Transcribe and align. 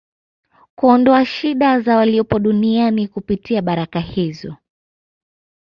kuondoa 0.75 1.25
shida 1.25 1.79
za 1.79 1.97
waliopo 1.97 2.39
duniani 2.39 3.07
kupitia 3.07 3.61
baraka 3.61 3.99
hizo 3.99 4.55